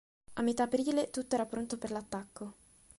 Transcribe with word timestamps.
A 0.33 0.41
metà 0.41 0.63
aprile 0.63 1.11
tutto 1.11 1.35
era 1.35 1.45
pronto 1.45 1.77
per 1.77 1.91
l'attacco. 1.91 2.53